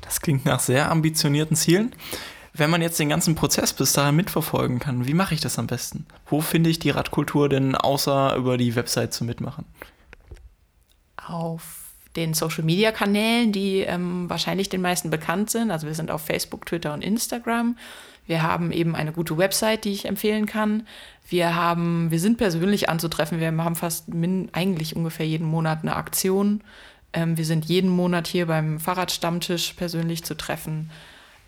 [0.00, 1.94] Das klingt nach sehr ambitionierten Zielen.
[2.54, 5.66] Wenn man jetzt den ganzen Prozess bis dahin mitverfolgen kann, wie mache ich das am
[5.66, 6.06] besten?
[6.26, 9.64] Wo finde ich die Radkultur denn außer über die Website zu mitmachen?
[11.16, 15.70] Auf den Social-Media-Kanälen, die ähm, wahrscheinlich den meisten bekannt sind.
[15.70, 17.76] Also wir sind auf Facebook, Twitter und Instagram.
[18.28, 20.86] Wir haben eben eine gute Website, die ich empfehlen kann.
[21.28, 23.40] Wir haben, wir sind persönlich anzutreffen.
[23.40, 26.60] Wir haben fast min, eigentlich ungefähr jeden Monat eine Aktion.
[27.12, 30.90] Ähm, wir sind jeden Monat hier beim Fahrradstammtisch persönlich zu treffen.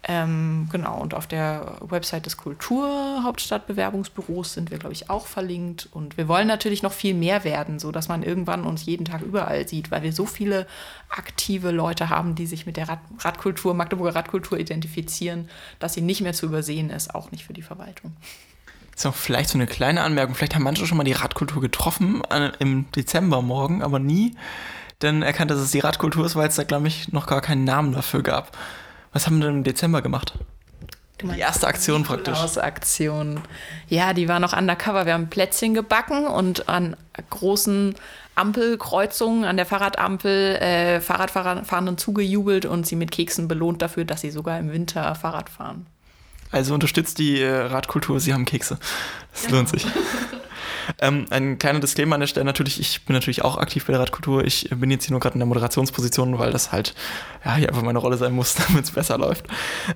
[0.02, 5.90] Ähm, genau, und auf der Website des Kulturhauptstadtbewerbungsbüros sind wir, glaube ich, auch verlinkt.
[5.92, 9.68] Und wir wollen natürlich noch viel mehr werden, sodass man irgendwann uns jeden Tag überall
[9.68, 10.66] sieht, weil wir so viele
[11.10, 16.22] aktive Leute haben, die sich mit der Rad Radkultur, Magdeburger Radkultur identifizieren, dass sie nicht
[16.22, 18.16] mehr zu übersehen ist, auch nicht für die Verwaltung.
[18.92, 20.34] Jetzt noch vielleicht so eine kleine Anmerkung.
[20.34, 24.34] Vielleicht haben manche schon mal die Radkultur getroffen äh, im Dezember morgen, aber nie
[24.98, 27.64] dann erkannt, dass es die Radkultur ist, weil es da, glaube ich, noch gar keinen
[27.64, 28.56] Namen dafür gab.
[29.12, 30.34] Was haben wir denn im Dezember gemacht?
[31.22, 32.38] Die erste Aktion praktisch.
[32.56, 33.40] Aktion.
[33.88, 35.04] Ja, die war noch undercover.
[35.04, 36.96] Wir haben Plätzchen gebacken und an
[37.28, 37.94] großen
[38.36, 44.30] Ampelkreuzungen an der Fahrradampel äh, Fahrradfahrenden zugejubelt und sie mit Keksen belohnt dafür, dass sie
[44.30, 45.86] sogar im Winter Fahrrad fahren.
[46.50, 48.78] Also unterstützt die äh, Radkultur, sie haben Kekse.
[49.32, 49.50] Das ja.
[49.50, 49.86] lohnt sich.
[51.00, 54.00] Ähm, ein kleiner Disclaimer an der Stelle natürlich, ich bin natürlich auch aktiv bei der
[54.00, 54.44] Radkultur.
[54.44, 56.94] Ich bin jetzt hier nur gerade in der Moderationsposition, weil das halt
[57.44, 59.46] ja, hier einfach meine Rolle sein muss, damit es besser läuft.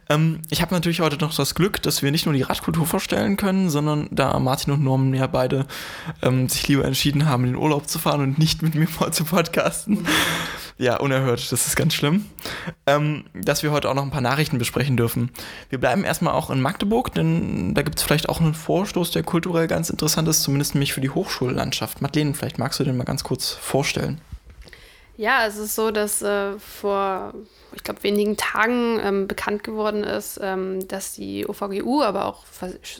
[0.08, 3.36] Ähm, ich habe natürlich heute noch das Glück, dass wir nicht nur die Radkultur vorstellen
[3.36, 5.66] können, sondern da Martin und Norman ja beide
[6.22, 9.12] ähm, sich lieber entschieden haben, in den Urlaub zu fahren und nicht mit mir vor
[9.12, 10.06] zu podcasten.
[10.76, 12.26] Ja, unerhört, das ist ganz schlimm.
[12.86, 15.30] Ähm, dass wir heute auch noch ein paar Nachrichten besprechen dürfen.
[15.68, 19.22] Wir bleiben erstmal auch in Magdeburg, denn da gibt es vielleicht auch einen Vorstoß, der
[19.22, 22.02] kulturell ganz interessant ist, zumindest mich für die Hochschullandschaft.
[22.02, 24.20] Madeleine, vielleicht magst du den mal ganz kurz vorstellen.
[25.16, 27.34] Ja, es ist so, dass äh, vor,
[27.74, 32.44] ich glaube, wenigen Tagen ähm, bekannt geworden ist, ähm, dass die OVGU, aber auch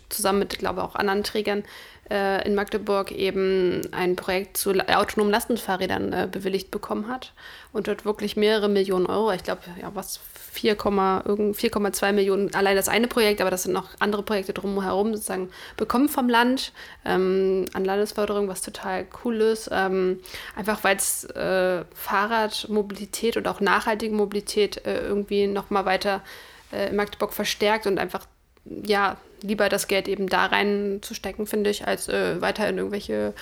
[0.09, 1.65] zusammen mit, glaube ich, auch anderen Trägern
[2.11, 7.33] äh, in Magdeburg eben ein Projekt zu autonomen Lastenfahrrädern äh, bewilligt bekommen hat
[7.73, 10.21] und dort wirklich mehrere Millionen Euro, ich glaube, ja, was
[10.55, 16.09] 4,2 Millionen, allein das eine Projekt, aber das sind noch andere Projekte drumherum sozusagen bekommen
[16.09, 16.73] vom Land
[17.05, 19.69] ähm, an Landesförderung, was total cool ist.
[19.73, 20.21] Ähm,
[20.55, 26.23] einfach weil es äh, Fahrradmobilität und auch nachhaltige Mobilität äh, irgendwie nochmal weiter
[26.73, 28.27] äh, in Magdeburg verstärkt und einfach
[28.65, 33.35] ja, lieber das Geld eben da reinzustecken, finde ich, als äh, weiter in irgendwelche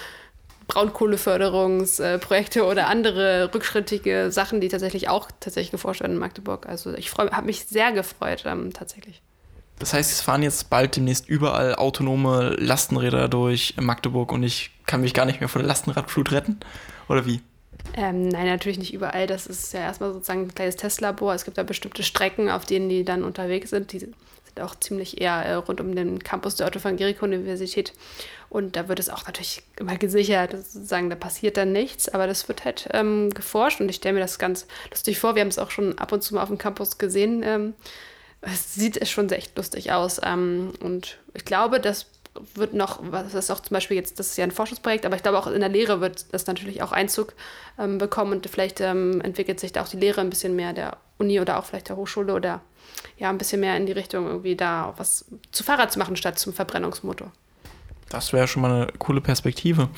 [0.69, 6.67] Braunkohleförderungsprojekte oder andere rückschrittige Sachen, die tatsächlich auch tatsächlich geforscht werden in Magdeburg.
[6.67, 9.23] Also ich habe mich sehr gefreut, ähm, tatsächlich.
[9.79, 15.01] Das heißt, es fahren jetzt bald demnächst überall autonome Lastenräder durch Magdeburg und ich kann
[15.01, 16.61] mich gar nicht mehr von der Lastenradflut retten?
[17.09, 17.41] Oder wie?
[17.95, 19.27] Ähm, nein, natürlich nicht überall.
[19.27, 21.35] Das ist ja erstmal sozusagen ein kleines Testlabor.
[21.35, 23.93] Es gibt da bestimmte Strecken, auf denen die dann unterwegs sind.
[23.93, 24.15] Die sind
[24.61, 27.93] auch ziemlich eher äh, rund um den Campus der Otto von Gericke Universität.
[28.49, 32.49] Und da wird es auch natürlich immer gesichert, sozusagen, da passiert dann nichts, aber das
[32.49, 35.35] wird halt ähm, geforscht und ich stelle mir das ganz lustig vor.
[35.35, 37.43] Wir haben es auch schon ab und zu mal auf dem Campus gesehen.
[37.43, 37.75] Ähm,
[38.43, 40.21] es sieht schon echt lustig aus.
[40.23, 42.07] Ähm, und ich glaube, das
[42.55, 45.23] wird noch, was ist auch zum Beispiel jetzt, das ist ja ein Forschungsprojekt, aber ich
[45.23, 47.35] glaube auch in der Lehre wird das natürlich auch Einzug
[47.79, 50.97] ähm, bekommen und vielleicht ähm, entwickelt sich da auch die Lehre ein bisschen mehr der
[51.19, 52.61] Uni oder auch vielleicht der Hochschule oder
[53.19, 56.39] ja, ein bisschen mehr in die Richtung irgendwie da was zu Fahrrad zu machen statt
[56.39, 57.31] zum Verbrennungsmotor.
[58.09, 59.89] Das wäre schon mal eine coole Perspektive.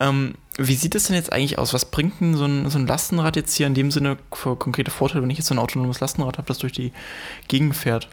[0.00, 1.74] Ähm, wie sieht es denn jetzt eigentlich aus?
[1.74, 4.90] Was bringt denn so ein, so ein Lastenrad jetzt hier in dem Sinne für konkrete
[4.90, 6.92] Vorteile, wenn ich jetzt so ein autonomes Lastenrad habe, das durch die
[7.46, 8.08] Gegend fährt?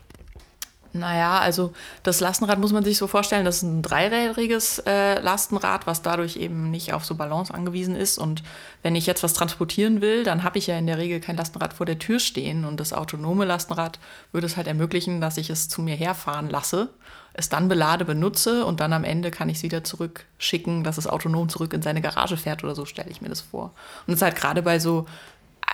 [0.95, 5.87] Naja, also das Lastenrad muss man sich so vorstellen, das ist ein dreirädriges äh, Lastenrad,
[5.87, 8.17] was dadurch eben nicht auf so Balance angewiesen ist.
[8.17, 8.43] Und
[8.81, 11.73] wenn ich jetzt was transportieren will, dann habe ich ja in der Regel kein Lastenrad
[11.73, 12.63] vor der Tür stehen.
[12.63, 13.99] Und das autonome Lastenrad
[14.31, 16.89] würde es halt ermöglichen, dass ich es zu mir herfahren lasse,
[17.33, 21.07] es dann belade, benutze und dann am Ende kann ich es wieder zurückschicken, dass es
[21.07, 23.73] autonom zurück in seine Garage fährt oder so, stelle ich mir das vor.
[24.07, 25.05] Und es ist halt gerade bei so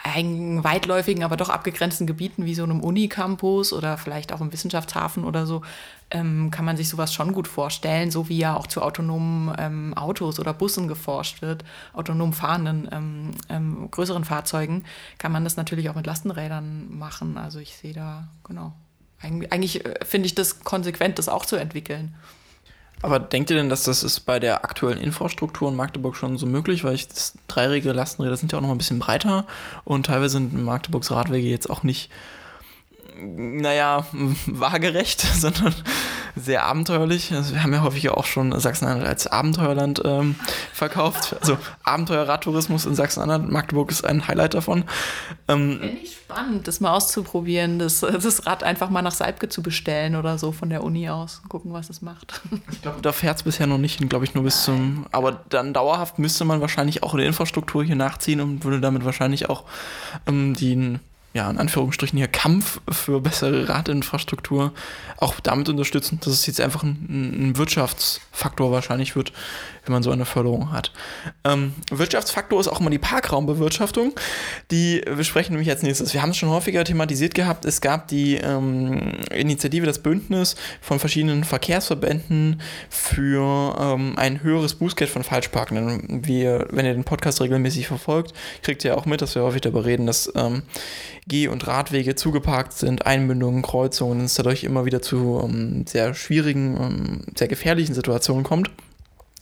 [0.03, 5.45] weitläufigen, aber doch abgegrenzten Gebieten wie so einem Unicampus oder vielleicht auch im Wissenschaftshafen oder
[5.45, 5.61] so,
[6.09, 9.93] ähm, kann man sich sowas schon gut vorstellen, so wie ja auch zu autonomen ähm,
[9.95, 14.83] Autos oder Bussen geforscht wird, autonom fahrenden ähm, ähm größeren Fahrzeugen,
[15.17, 17.37] kann man das natürlich auch mit Lastenrädern machen.
[17.37, 18.73] Also ich sehe da, genau.
[19.21, 22.15] Eig eigentlich äh, finde ich das konsequent, das auch zu entwickeln.
[23.01, 26.45] Aber denkt ihr denn, dass das ist bei der aktuellen Infrastruktur in Magdeburg schon so
[26.45, 26.83] möglich?
[26.83, 29.47] Weil ich das dreijährige Lastenräder sind ja auch noch ein bisschen breiter
[29.83, 32.11] und teilweise sind Magdeburgs Radwege jetzt auch nicht,
[33.19, 34.05] naja,
[34.45, 35.73] waagerecht, sondern
[36.35, 37.33] sehr abenteuerlich.
[37.33, 40.35] Also wir haben ja häufig auch schon Sachsen-Anhalt als Abenteuerland ähm,
[40.73, 41.35] verkauft.
[41.39, 43.49] Also Abenteuer-Radtourismus in Sachsen-Anhalt.
[43.49, 44.85] Magdeburg ist ein Highlight davon.
[45.47, 49.61] Ähm, Finde ich spannend, das mal auszuprobieren, das, das Rad einfach mal nach Salbke zu
[49.61, 51.41] bestellen oder so von der Uni aus.
[51.49, 52.41] Gucken, was es macht.
[52.71, 55.05] Ich glaube, da fährt es bisher noch nicht, glaube ich, nur bis zum.
[55.11, 59.49] Aber dann dauerhaft müsste man wahrscheinlich auch eine Infrastruktur hier nachziehen und würde damit wahrscheinlich
[59.49, 59.65] auch
[60.27, 60.99] ähm, die
[61.33, 64.73] ja, in Anführungsstrichen hier Kampf für bessere Radinfrastruktur
[65.17, 69.31] auch damit unterstützen, dass es jetzt einfach ein, ein Wirtschaftsfaktor wahrscheinlich wird,
[69.85, 70.91] wenn man so eine Förderung hat.
[71.45, 74.13] Ähm, Wirtschaftsfaktor ist auch immer die Parkraumbewirtschaftung.
[74.71, 76.13] Die besprechen nämlich als nächstes.
[76.13, 77.63] Wir haben es schon häufiger thematisiert gehabt.
[77.63, 85.09] Es gab die ähm, Initiative, das Bündnis von verschiedenen Verkehrsverbänden für ähm, ein höheres Bußgeld
[85.09, 86.25] von Falschparkenden.
[86.25, 89.85] Wie, wenn ihr den Podcast regelmäßig verfolgt, kriegt ihr auch mit, dass wir häufig darüber
[89.85, 90.63] reden, dass ähm,
[91.27, 96.13] Geh- und Radwege zugeparkt sind, Einmündungen, Kreuzungen, und es dadurch immer wieder zu ähm, sehr
[96.13, 98.71] schwierigen, ähm, sehr gefährlichen Situationen kommt.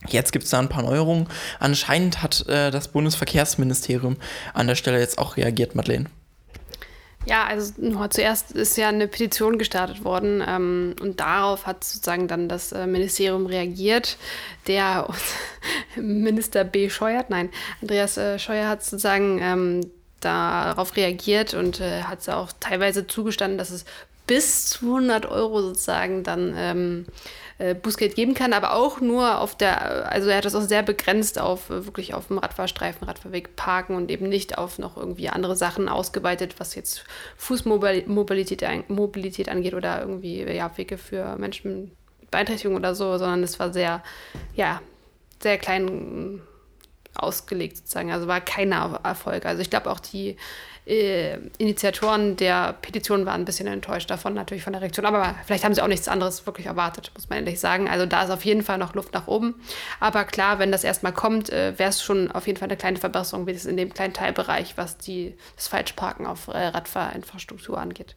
[0.08, 1.28] Jetzt gibt es da ein paar Neuerungen.
[1.60, 4.18] Anscheinend hat äh, das Bundesverkehrsministerium
[4.54, 6.06] an der Stelle jetzt auch reagiert, Madeleine.
[7.26, 7.74] Ja, also
[8.10, 12.88] zuerst ist ja eine Petition gestartet worden ähm, und darauf hat sozusagen dann das äh,
[12.88, 14.18] Ministerium reagiert.
[14.68, 15.08] Der
[15.96, 16.90] Minister B.
[16.90, 17.50] Scheuert, nein,
[17.82, 19.82] Andreas äh, Scheuer hat sozusagen ähm,
[20.22, 23.86] darauf reagiert und äh, hat auch teilweise zugestanden, dass es
[24.30, 27.06] bis zu 100 Euro sozusagen dann ähm,
[27.58, 30.84] äh, Bußgeld geben kann, aber auch nur auf der, also er hat das auch sehr
[30.84, 35.30] begrenzt auf äh, wirklich auf dem Radfahrstreifen, Radfahrweg parken und eben nicht auf noch irgendwie
[35.30, 37.06] andere Sachen ausgeweitet, was jetzt
[37.38, 43.60] Fußmobilität Mobilität angeht oder irgendwie ja, Wege für Menschen mit Beeinträchtigung oder so, sondern es
[43.60, 44.04] war sehr,
[44.54, 44.80] ja,
[45.42, 46.42] sehr klein
[47.24, 48.12] ausgelegt sozusagen.
[48.12, 49.46] Also war kein Erfolg.
[49.46, 50.38] Also ich glaube auch die
[50.90, 55.06] äh, Initiatoren der Petition waren ein bisschen enttäuscht davon, natürlich von der Reaktion.
[55.06, 57.88] Aber vielleicht haben sie auch nichts anderes wirklich erwartet, muss man ehrlich sagen.
[57.88, 59.56] Also da ist auf jeden Fall noch Luft nach oben.
[60.00, 62.98] Aber klar, wenn das erstmal kommt, äh, wäre es schon auf jeden Fall eine kleine
[62.98, 68.16] Verbesserung, wie es in dem kleinen Teilbereich, was die, das Falschparken auf äh, Radfahrinfrastruktur angeht.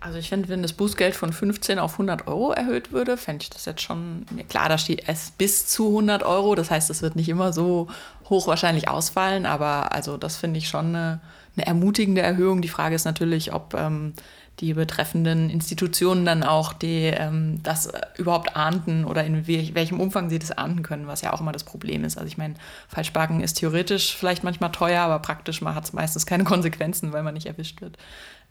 [0.00, 3.50] Also ich finde, wenn das Bußgeld von 15 auf 100 Euro erhöht würde, fände ich
[3.50, 7.16] das jetzt schon, klar, da steht es bis zu 100 Euro, das heißt, es wird
[7.16, 7.88] nicht immer so
[8.30, 11.20] hoch wahrscheinlich ausfallen, aber also das finde ich schon eine,
[11.54, 12.62] eine, ermutigende Erhöhung.
[12.62, 14.14] Die Frage ist natürlich, ob ähm,
[14.60, 20.30] die betreffenden Institutionen dann auch die, ähm, das äh, überhaupt ahnden oder in welchem Umfang
[20.30, 22.16] sie das ahnden können, was ja auch immer das Problem ist.
[22.16, 22.54] Also ich meine,
[22.88, 27.34] Falschparken ist theoretisch vielleicht manchmal teuer, aber praktisch hat es meistens keine Konsequenzen, weil man
[27.34, 27.98] nicht erwischt wird.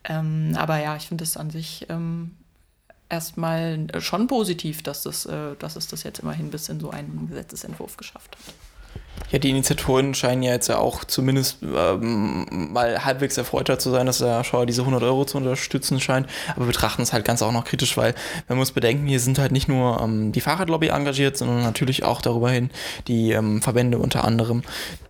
[0.04, 2.38] Ähm, aber ja, ich finde es an sich ähm,
[3.10, 7.28] erstmal schon positiv, dass, das, äh, dass es das jetzt immerhin bis in so einen
[7.28, 8.54] Gesetzesentwurf geschafft hat.
[9.32, 14.06] Ja, die Initiatoren scheinen ja jetzt ja auch zumindest ähm, mal halbwegs erfreuter zu sein,
[14.08, 17.52] dass der Schauer diese 100 Euro zu unterstützen scheint, aber betrachten es halt ganz auch
[17.52, 18.16] noch kritisch, weil
[18.48, 22.22] man muss bedenken, hier sind halt nicht nur ähm, die Fahrradlobby engagiert, sondern natürlich auch
[22.22, 22.72] darüber hin
[23.08, 24.64] die ähm, Verbände, unter anderem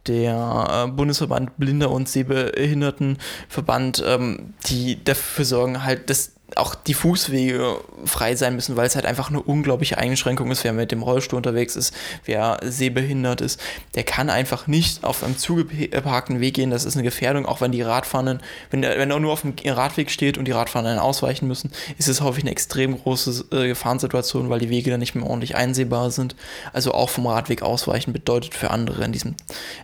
[0.07, 7.79] der äh, Bundesverband Blinder und Sehbehindertenverband, ähm, die dafür sorgen halt, dass auch die Fußwege
[8.05, 10.63] frei sein müssen, weil es halt einfach eine unglaubliche Einschränkung ist.
[10.63, 11.93] Wer mit dem Rollstuhl unterwegs ist,
[12.25, 13.59] wer sehbehindert ist,
[13.95, 16.71] der kann einfach nicht auf einem zugeparkten Weg gehen.
[16.71, 19.53] Das ist eine Gefährdung, auch wenn die Radfahrenden, wenn, der, wenn er nur auf dem
[19.65, 24.49] Radweg steht und die Radfahrenden ausweichen müssen, ist es häufig eine extrem große äh, Gefahrensituation,
[24.49, 26.35] weil die Wege dann nicht mehr ordentlich einsehbar sind.
[26.73, 29.35] Also auch vom Radweg ausweichen bedeutet für andere in diesem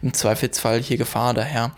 [0.01, 1.33] im Zweifelsfall hier Gefahr.
[1.33, 1.71] Daher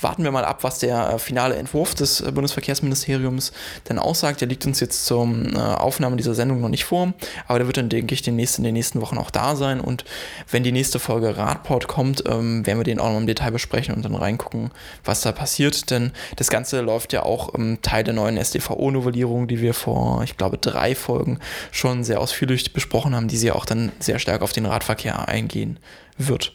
[0.00, 3.52] warten wir mal ab, was der äh, finale Entwurf des äh, Bundesverkehrsministeriums
[3.88, 7.14] denn aussagt Vorschlag, der liegt uns jetzt zur äh, Aufnahme dieser Sendung noch nicht vor,
[7.46, 9.80] aber der wird dann, denke ich, demnächst in den nächsten Wochen auch da sein.
[9.80, 10.04] Und
[10.50, 13.94] wenn die nächste Folge Radport kommt, ähm, werden wir den auch noch im Detail besprechen
[13.94, 14.72] und dann reingucken,
[15.04, 15.92] was da passiert.
[15.92, 20.36] Denn das Ganze läuft ja auch ähm, Teil der neuen SDVO-Novellierung, die wir vor, ich
[20.36, 21.38] glaube, drei Folgen
[21.70, 25.78] schon sehr ausführlich besprochen haben, die sie auch dann sehr stark auf den Radverkehr eingehen
[26.18, 26.52] wird.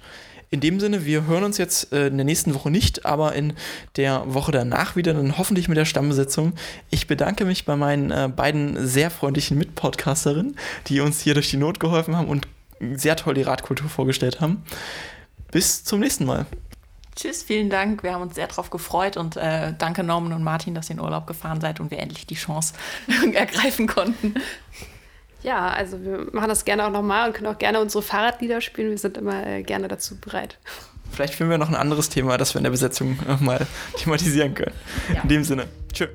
[0.53, 3.53] In dem Sinne, wir hören uns jetzt äh, in der nächsten Woche nicht, aber in
[3.95, 6.51] der Woche danach wieder, dann hoffentlich mit der Stammbesetzung.
[6.89, 11.55] Ich bedanke mich bei meinen äh, beiden sehr freundlichen Mitpodcasterinnen, die uns hier durch die
[11.55, 12.49] Not geholfen haben und
[12.81, 14.61] sehr toll die Radkultur vorgestellt haben.
[15.51, 16.45] Bis zum nächsten Mal.
[17.15, 18.03] Tschüss, vielen Dank.
[18.03, 21.01] Wir haben uns sehr darauf gefreut und äh, danke Norman und Martin, dass ihr in
[21.01, 22.73] Urlaub gefahren seid und wir endlich die Chance
[23.33, 24.33] ergreifen konnten.
[25.43, 28.91] Ja, also wir machen das gerne auch nochmal und können auch gerne unsere Fahrradlieder spielen.
[28.91, 30.58] Wir sind immer äh, gerne dazu bereit.
[31.12, 33.65] Vielleicht finden wir noch ein anderes Thema, das wir in der Besetzung äh, mal
[33.97, 34.75] thematisieren können.
[35.13, 35.21] Ja.
[35.23, 36.10] In dem Sinne, tschüss.